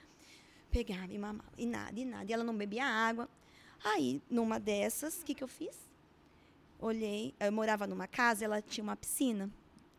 [0.70, 1.52] Pegava e mamava.
[1.56, 2.30] E nada, e nada.
[2.30, 3.28] E ela não bebia água.
[3.84, 5.76] Aí, numa dessas, o que, que eu fiz?
[6.78, 7.34] Olhei.
[7.38, 9.50] Eu morava numa casa, ela tinha uma piscina.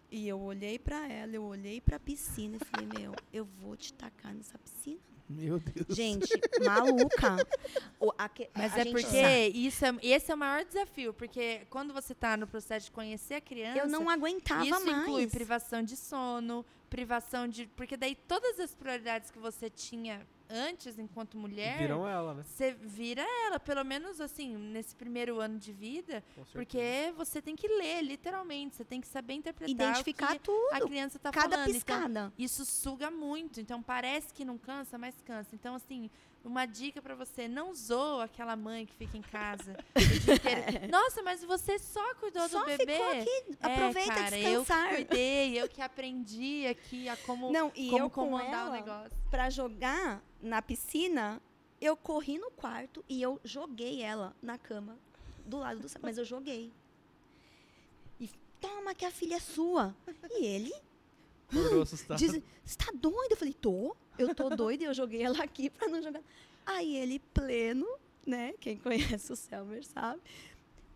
[0.09, 3.93] E eu olhei pra ela, eu olhei pra piscina e falei, meu, eu vou te
[3.93, 4.99] tacar nessa piscina.
[5.29, 5.87] Meu Deus.
[5.95, 6.29] Gente,
[6.63, 7.35] maluca.
[7.99, 9.47] O- a Mas a é gente porque sabe.
[9.67, 13.33] isso é, esse é o maior desafio, porque quando você está no processo de conhecer
[13.35, 15.01] a criança, Eu não aguentava isso mais.
[15.03, 20.97] inclui privação de sono, privação de, porque daí todas as prioridades que você tinha antes
[20.99, 22.43] enquanto mulher, Viram ela, né?
[22.43, 27.55] você vira ela, pelo menos assim, nesse primeiro ano de vida, Com porque você tem
[27.55, 30.87] que ler, literalmente, você tem que saber interpretar Identificar o que a tudo.
[30.87, 31.69] criança está Cada falando.
[31.69, 32.33] Então, piscada.
[32.37, 35.53] isso suga muito, então parece que não cansa, mas cansa.
[35.53, 36.09] Então, assim,
[36.43, 40.87] uma dica pra você, não zoa aquela mãe que fica em casa o dia inteiro.
[40.89, 42.93] Nossa, mas você só cuidou Só do bebê?
[42.93, 43.43] ficou aqui.
[43.61, 44.89] É, Aproveita cara, e eu descansar.
[44.89, 48.67] que cuidei, eu que aprendi aqui a como, Não, e como eu com comandar o
[48.67, 49.17] ela, negócio.
[49.29, 51.41] pra jogar na piscina,
[51.79, 54.97] eu corri no quarto e eu joguei ela na cama
[55.45, 55.87] do lado do...
[56.01, 56.71] Mas eu joguei.
[58.19, 59.95] E toma que a filha é sua.
[60.31, 60.73] E ele
[61.49, 62.17] Acordou assustado.
[62.17, 63.31] diz, você tá doido?
[63.31, 63.95] Eu falei, tô.
[64.17, 66.21] Eu tô doida e eu joguei ela aqui pra não jogar.
[66.65, 67.87] Aí ele, pleno,
[68.25, 68.53] né?
[68.59, 70.21] Quem conhece o Selmer sabe.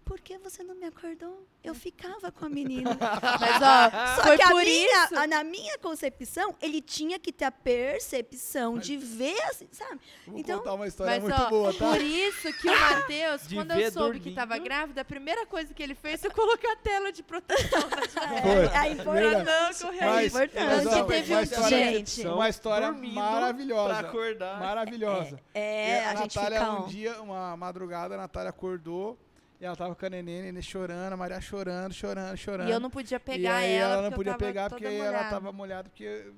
[0.04, 1.46] Por que você não me acordou?
[1.64, 2.90] Eu ficava com a menina.
[3.40, 5.16] Mas, ó, Só foi que a por minha, isso...
[5.18, 10.00] a- na minha concepção, ele tinha que ter a percepção de ver, assim, sabe?
[10.28, 11.90] Vou Então- contar uma história Mas, muito ó, boa, tá?
[11.92, 14.36] por isso que o Matheus, quando eu soube que dormindo.
[14.36, 18.84] tava grávida, a primeira coisa que ele fez foi colocar a tela de proteção na.
[18.84, 19.22] É importante.
[19.36, 19.84] Verdade.
[19.84, 20.06] Não, correr.
[20.06, 20.66] Mas, importante.
[20.66, 22.28] mas, ó, Teve uma um história, Gente.
[22.28, 23.96] uma história maravilhosa.
[24.00, 24.60] Pra acordar.
[24.60, 25.40] Maravilhosa.
[25.54, 26.72] É, E a, gente Natália, fica...
[26.72, 29.18] um dia, uma madrugada, a Natália acordou
[29.62, 32.68] e ela tava com a neném, neném chorando, a Maria chorando, chorando, chorando.
[32.68, 34.86] E eu não podia E pegar aí ela, ela não eu podia tava pegar porque
[34.86, 35.30] ela molhada.
[35.30, 36.32] tava molhada porque,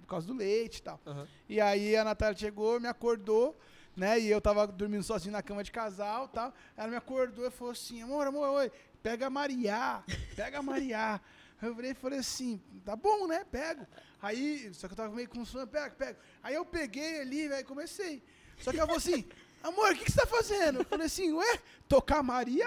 [0.00, 0.98] por causa do leite e tal.
[1.06, 1.28] Aham.
[1.46, 3.54] E aí a Natália chegou, me acordou,
[3.94, 4.18] né?
[4.18, 6.54] E eu tava dormindo sozinho na cama de casal e tal.
[6.74, 10.02] Ela me acordou e falou assim, amor, amor, oi, pega a Maria,
[10.34, 11.20] pega a Maria.
[11.60, 13.44] Eu virei e falei assim, tá bom, né?
[13.44, 13.86] Pego.
[14.22, 16.18] Aí, só que eu tava meio com sono, pega, pega.
[16.42, 18.22] Aí eu peguei ali, velho, comecei.
[18.58, 19.26] Só que ela falou assim,
[19.62, 20.80] amor, o que, que você tá fazendo?
[20.80, 22.66] Eu falei assim, ué, tocar Maria?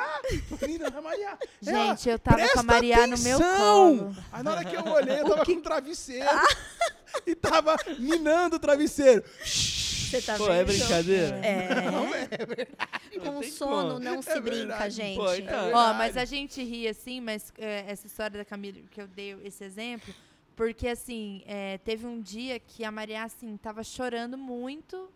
[0.50, 1.38] Tô indo na Maria.
[1.66, 4.18] Ela, Gente, eu tava com a "Presta Maria no meu atenção!" colo.
[4.32, 6.26] Aí na hora que eu olhei, eu tava com um travesseiro
[7.26, 9.24] e tava minando o travesseiro.
[9.44, 10.56] Você tá Pô, vendo?
[10.56, 11.36] é brincadeira?
[11.38, 13.18] É.
[13.20, 14.00] Com tem sono como.
[14.00, 15.18] não se É brinca, gente.
[15.18, 15.72] Pô, então.
[15.74, 19.36] Ó, mas a gente ri assim, mas é, essa história da Camila, que eu dei
[19.44, 20.14] esse exemplo,
[20.56, 25.10] porque assim, é, teve um dia que a Maria, assim, tava chorando muito.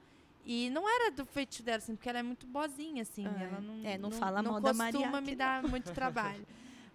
[0.50, 3.28] E não era do feito dela, assim, porque ela é muito boazinha, assim.
[3.28, 6.48] Ah, ela não, é, não fala mal da Maria costuma me dar muito trabalho.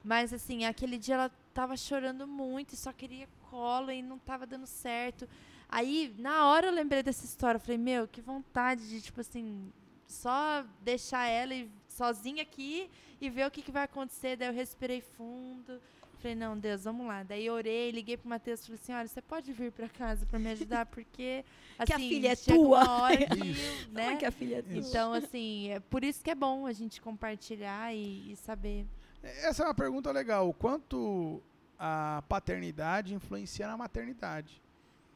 [0.02, 4.46] Mas, assim, aquele dia ela tava chorando muito e só queria colo e não tava
[4.46, 5.28] dando certo.
[5.68, 7.58] Aí, na hora eu lembrei dessa história.
[7.58, 9.70] Eu falei, meu, que vontade de, tipo assim,
[10.08, 11.54] só deixar ela
[11.90, 14.34] sozinha aqui e ver o que, que vai acontecer.
[14.34, 15.78] Daí eu respirei fundo.
[16.22, 17.24] Falei, não, Deus, vamos lá.
[17.24, 20.24] Daí eu orei, liguei pro Matheus e falei assim, olha, você pode vir pra casa
[20.24, 20.87] pra me ajudar?
[20.87, 21.44] Porque,
[21.76, 22.78] assim, Que a filha é chega tua.
[22.85, 24.06] uma hora que, né?
[24.12, 24.76] é que a filha é tua?
[24.76, 28.87] Então, assim, é por isso que é bom a gente compartilhar e, e saber.
[29.20, 30.48] Essa é uma pergunta legal.
[30.48, 31.42] O quanto
[31.76, 34.62] a paternidade influencia na maternidade?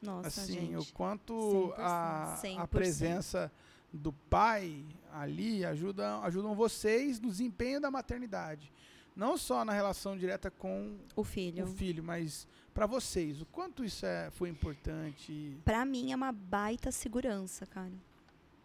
[0.02, 0.76] Nossa, assim, gente.
[0.76, 2.58] o quanto a, 100%.
[2.58, 3.52] a presença
[3.92, 8.72] do pai ali ajuda, ajudam vocês no desempenho da maternidade.
[9.16, 11.64] Não só na relação direta com O filho.
[11.64, 13.40] o filho, mas para vocês.
[13.40, 15.56] O quanto isso é, foi importante?
[15.64, 17.92] Pra mim é uma baita segurança, cara.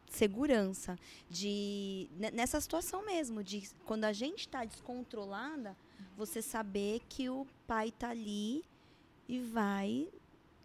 [0.09, 0.97] segurança,
[1.29, 5.73] de ne- nessa situação mesmo, de quando a gente está descontrolada,
[6.17, 8.61] você saber que o pai tá ali
[9.27, 10.09] e vai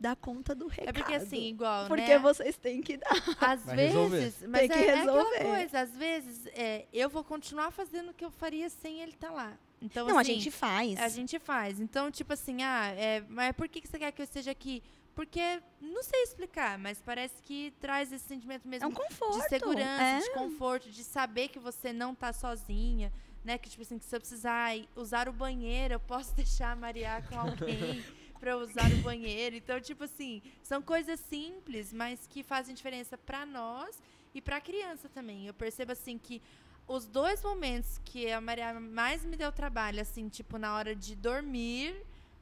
[0.01, 0.89] dar conta do recado.
[0.89, 2.19] É porque assim, igual, Porque né?
[2.19, 3.09] vocês têm que dar.
[3.41, 4.49] Às Vai vezes, resolver.
[4.49, 5.37] mas Tem que é, é resolver.
[5.37, 9.13] aquela coisa, às vezes é, eu vou continuar fazendo o que eu faria sem ele
[9.13, 9.57] estar lá.
[9.81, 10.99] Então, Não, a assim, gente faz.
[10.99, 11.81] A gente faz.
[11.81, 14.83] Então, tipo assim, ah, é, mas por que que você quer que eu esteja aqui?
[15.15, 19.39] Porque, não sei explicar, mas parece que traz esse sentimento É mesmo um conforto.
[19.39, 20.19] de segurança, é.
[20.21, 23.13] de conforto, de saber que você não tá sozinha,
[23.45, 23.57] né?
[23.57, 27.23] Que, tipo assim, que se eu precisar usar o banheiro, eu posso deixar a Maria
[27.29, 28.05] com alguém
[28.43, 29.57] eu usar o banheiro.
[29.57, 34.01] Então, tipo assim, são coisas simples, mas que fazem diferença pra nós
[34.35, 35.47] e pra criança também.
[35.47, 36.41] Eu percebo, assim, que
[36.89, 41.15] os dois momentos que a Maria mais me deu trabalho, assim, tipo, na hora de
[41.17, 41.95] dormir,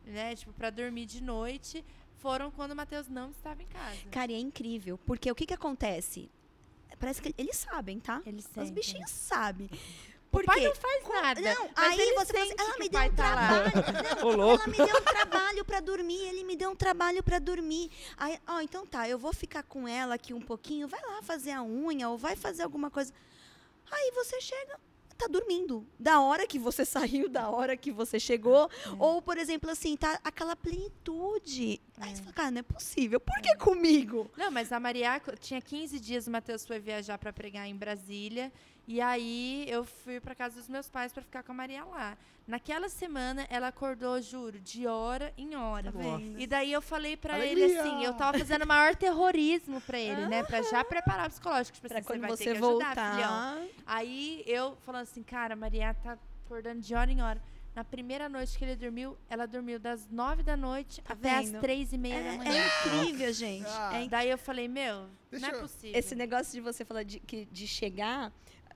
[0.05, 0.35] né?
[0.37, 1.85] Tipo, pra dormir de noite,
[2.19, 3.99] foram quando o Matheus não estava em casa.
[4.11, 6.31] Cara, e é incrível, porque o que que acontece?
[6.99, 8.23] Parece que eles sabem, tá?
[8.25, 8.73] Eles Os sentem.
[8.73, 9.67] bichinhos sabem.
[9.67, 11.41] O Porque pai não faz nada.
[11.41, 13.35] Não, mas aí ele você fala assim, ela que me o deu pai um tá
[13.35, 13.71] lá.
[13.71, 14.27] trabalho.
[14.27, 17.91] Ô, Ela me deu um trabalho pra dormir, ele me deu um trabalho pra dormir.
[18.17, 21.53] Aí, ó, então tá, eu vou ficar com ela aqui um pouquinho, vai lá fazer
[21.53, 23.13] a unha ou vai fazer alguma coisa.
[23.91, 24.79] Aí você chega,
[25.17, 25.87] tá dormindo.
[25.99, 28.69] Da hora que você saiu, da hora que você chegou.
[28.99, 31.81] Ou, por exemplo, assim, tá aquela plenitude.
[31.99, 33.21] Aí você fala, cara, não é possível.
[33.21, 34.31] Por que comigo?
[34.37, 38.53] Não, mas a Maria tinha 15 dias, o Matheus foi viajar pra pregar em Brasília.
[38.87, 42.17] E aí eu fui pra casa dos meus pais pra ficar com a Maria lá.
[42.47, 45.91] Naquela semana ela acordou, juro, de hora em hora.
[45.91, 45.99] Tá?
[46.37, 47.65] E daí eu falei pra Alegria!
[47.65, 50.43] ele assim, eu tava fazendo o maior terrorismo pra ele, né?
[50.45, 51.77] Pra já preparar o psicológico.
[51.77, 53.15] Tipo Pra assim, quando você vai você ter que ajudar, voltar.
[53.15, 53.69] filhão.
[53.87, 57.41] Aí eu falando assim, cara, a Maria tá acordando de hora em hora.
[57.75, 61.55] Na primeira noite que ele dormiu, ela dormiu das nove da noite Tá até vendo?
[61.57, 62.53] as três e meia da É, manhã.
[62.53, 62.67] é
[63.03, 63.67] incrível, gente.
[63.69, 63.91] Ah.
[64.01, 65.99] É Daí eu falei, meu, Deixa não é eu- possível.
[65.99, 68.31] Esse negócio de você falar de, que, de chegar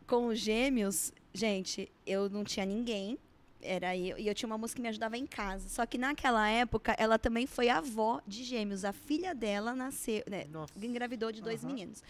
[0.08, 3.18] com os gêmeos, gente, eu não tinha ninguém.
[3.60, 5.68] Era eu, e eu tinha uma moça que me ajudava em casa.
[5.68, 8.84] Só que naquela época, ela também foi avó de gêmeos.
[8.84, 10.46] A filha dela nasceu, né,
[10.80, 11.74] engravidou de dois Aham.
[11.74, 12.02] meninos.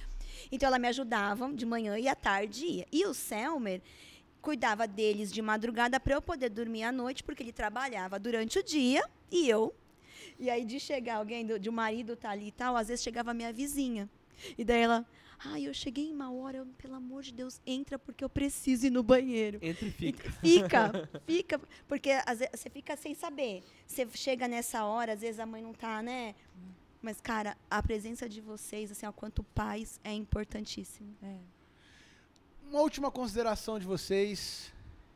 [0.52, 2.86] Então ela me ajudava de manhã e à tarde ia.
[2.92, 3.80] E o Selmer
[4.40, 8.62] cuidava deles de madrugada para eu poder dormir à noite, porque ele trabalhava durante o
[8.62, 9.74] dia e eu.
[10.38, 13.02] E aí de chegar alguém, do, de um marido tá ali e tal, às vezes
[13.02, 14.08] chegava a minha vizinha.
[14.56, 15.04] E daí ela,
[15.44, 18.86] ai, eu cheguei em uma hora, eu, pelo amor de Deus, entra porque eu preciso
[18.86, 19.58] ir no banheiro.
[19.62, 20.30] Entre e fica.
[20.32, 23.62] Fica, fica, porque às vezes você fica sem saber.
[23.86, 26.34] Você chega nessa hora, às vezes a mãe não tá, né?
[27.00, 31.14] Mas, cara, a presença de vocês, assim, ó, quanto pais, é importantíssimo.
[31.22, 31.36] É.
[32.68, 34.72] Uma última consideração de vocês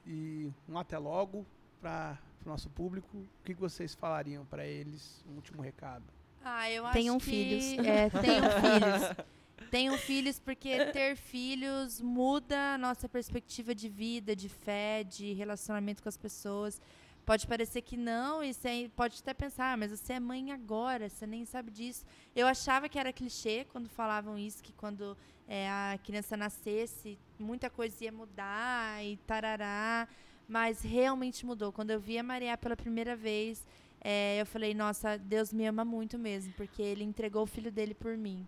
[0.06, 1.44] e um até logo
[1.80, 3.16] para o nosso público.
[3.16, 5.24] O que que vocês falariam para eles?
[5.28, 6.04] Um último recado.
[6.44, 7.24] Ah, eu acho Tenham que...
[7.24, 7.64] filhos.
[7.86, 9.26] É, tenham filhos.
[9.70, 16.02] Tenham filhos porque ter filhos muda a nossa perspectiva de vida, de fé, de relacionamento
[16.02, 16.80] com as pessoas.
[17.24, 21.08] Pode parecer que não, e você pode até pensar, ah, mas você é mãe agora,
[21.08, 22.04] você nem sabe disso.
[22.34, 27.70] Eu achava que era clichê quando falavam isso, que quando é, a criança nascesse, muita
[27.70, 30.08] coisa ia mudar e tarará.
[30.48, 31.72] Mas realmente mudou.
[31.72, 33.64] Quando eu vi a Maria pela primeira vez,
[34.00, 37.94] é, eu falei, nossa, Deus me ama muito mesmo, porque ele entregou o filho dele
[37.94, 38.46] por mim.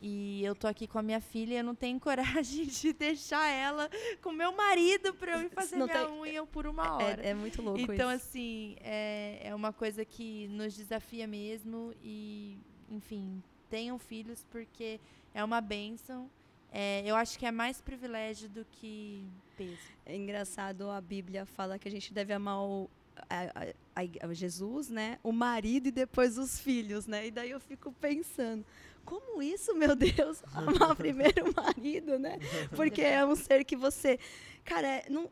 [0.00, 3.48] E eu tô aqui com a minha filha e eu não tenho coragem de deixar
[3.48, 3.90] ela
[4.22, 7.20] com meu marido pra eu ir fazer Não minha tem- unha por uma hora.
[7.26, 8.26] É, é muito louco Então, isso.
[8.28, 11.92] assim, é, é uma coisa que nos desafia mesmo.
[12.02, 12.56] E,
[12.90, 15.00] enfim, tenham filhos porque
[15.34, 16.30] é uma bênção.
[16.70, 19.24] É, eu acho que é mais privilégio do que
[19.56, 19.78] peso.
[20.06, 22.88] É engraçado, a Bíblia fala que a gente deve amar o,
[23.28, 25.18] a- a- a Jesus, né?
[25.24, 27.26] O marido e depois os filhos, né?
[27.26, 28.64] E daí eu fico pensando,
[29.08, 30.42] como isso, meu Deus?
[30.54, 32.38] Amar primeiro o marido, né?
[32.76, 34.18] Porque é um ser que você.
[34.64, 35.30] Cara, é, não,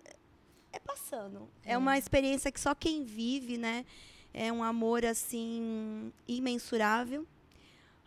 [0.73, 1.49] é passando.
[1.65, 3.85] É uma experiência que só quem vive, né?
[4.33, 7.27] É um amor, assim, imensurável.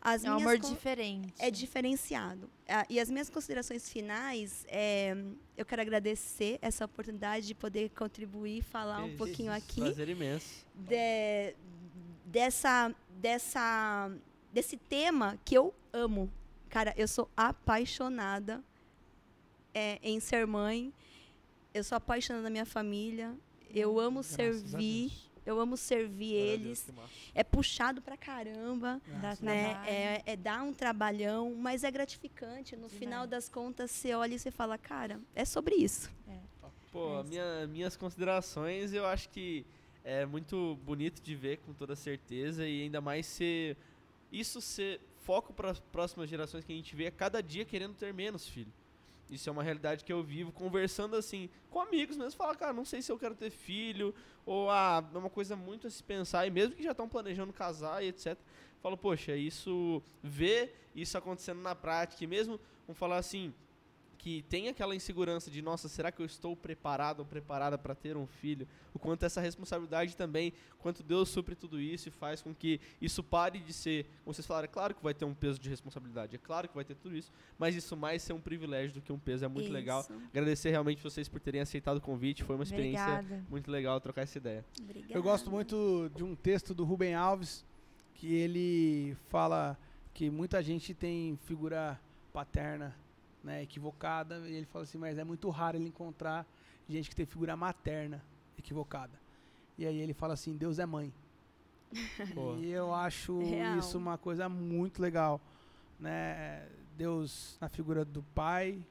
[0.01, 1.33] As é um amor diferente.
[1.39, 2.49] é diferenciado.
[2.89, 5.13] E as minhas considerações finais, é,
[5.57, 10.65] eu quero agradecer essa oportunidade de poder contribuir, falar um pouquinho aqui Prazer imenso.
[10.73, 11.53] de-
[12.25, 14.11] dessa, dessa,
[14.51, 16.31] desse tema que eu amo.
[16.69, 18.63] Cara, eu sou apaixonada
[19.73, 20.93] é, em ser mãe.
[21.73, 23.35] Eu sou apaixonada na minha família.
[23.73, 25.09] Eu amo Graças servir.
[25.09, 25.29] Deus.
[25.45, 26.95] Eu amo servir Glória Deus, eles.
[26.95, 27.09] massa.
[27.33, 29.81] É puxado pra caramba Graças né?
[29.87, 32.75] É, é dar um trabalhão, mas é gratificante.
[32.75, 36.11] No final das contas, você olha e você fala, cara, é sobre isso.
[36.91, 39.65] Pô, É a minha, minhas considerações eu acho que
[40.03, 43.77] é muito bonito de ver, com toda certeza, e ainda mais ser.
[44.31, 47.93] Isso ser foco para as próximas gerações que a gente vê é cada dia querendo
[47.93, 48.71] ter menos filho.
[49.29, 52.37] Isso é uma realidade que eu vivo conversando assim com amigos mesmo.
[52.37, 54.13] Falar, cara, não sei se eu quero ter filho,
[54.45, 57.53] ou ah, é uma coisa muito a se pensar, e mesmo que já estão planejando
[57.53, 58.37] casar e etc.
[58.81, 63.53] Falo, poxa, isso, ver isso acontecendo na prática, e mesmo, vamos falar assim,
[64.19, 68.17] que tem aquela insegurança de, nossa, será que eu estou preparado ou preparada para ter
[68.17, 68.67] um filho?
[68.93, 73.23] O quanto essa responsabilidade também, quanto Deus supre tudo isso e faz com que isso
[73.23, 76.35] pare de ser, como vocês falaram, é claro que vai ter um peso de responsabilidade,
[76.35, 79.13] é claro que vai ter tudo isso, mas isso mais ser um privilégio do que
[79.13, 79.73] um peso, é muito Isso.
[79.73, 80.05] legal.
[80.31, 83.45] Agradecer realmente vocês por terem aceitado o convite, foi uma experiência Obrigada.
[83.49, 84.65] muito legal trocar essa ideia.
[84.81, 85.13] Obrigada.
[85.13, 87.65] Eu gosto muito de um texto do Rubem Alves,
[88.15, 89.79] que ele fala
[90.13, 91.97] que muita gente tem figura
[92.33, 92.93] paterna
[93.43, 96.45] né, equivocada, e ele fala assim, mas é muito raro ele encontrar
[96.87, 98.23] gente que tem figura materna
[98.57, 99.19] equivocada.
[99.77, 101.13] E aí ele fala assim, Deus é mãe.
[102.33, 103.77] Pô, E eu acho Real.
[103.77, 105.39] isso uma coisa muito legal,
[105.99, 106.67] né?
[106.97, 108.85] Deus na figura do Pai,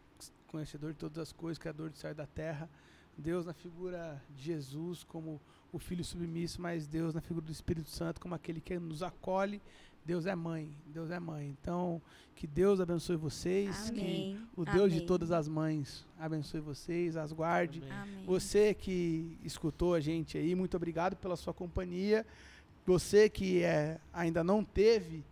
[0.47, 2.69] conhecedor de todas as coisas, criador do céu e da terra.
[3.17, 5.41] Deus na figura de Jesus como
[5.73, 9.61] o Filho submisso, mas Deus na figura do Espírito Santo como aquele que nos acolhe.
[10.09, 11.55] Deus é mãe, Deus é mãe.
[11.61, 12.01] Então,
[12.35, 14.41] que Deus abençoe vocês, que Amém.
[14.57, 15.07] o Deus de Amém.
[15.07, 17.83] todas as mães abençoe vocês, as guarde.
[17.91, 18.25] Amém.
[18.25, 22.25] Você que escutou a gente aí, muito obrigado pela sua companhia.
[22.87, 25.23] Você que é, ainda não teve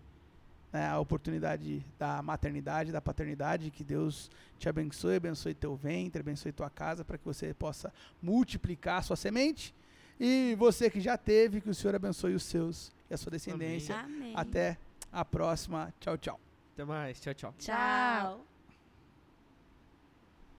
[0.70, 6.52] né, a oportunidade da maternidade, da paternidade, que Deus te abençoe, abençoe teu ventre, abençoe
[6.52, 9.74] tua casa, para que você possa multiplicar a sua semente.
[10.20, 13.98] E você que já teve, que o Senhor abençoe os seus e a sua descendência.
[13.98, 14.32] Amém.
[14.36, 14.78] Até
[15.12, 15.92] a próxima.
[16.00, 16.40] Tchau, tchau.
[16.72, 17.54] Até mais, tchau, tchau.
[17.58, 18.55] Tchau.